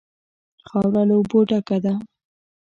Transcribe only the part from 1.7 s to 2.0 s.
ده.